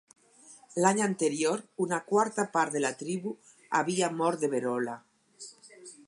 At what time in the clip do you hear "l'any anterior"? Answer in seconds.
0.83-1.59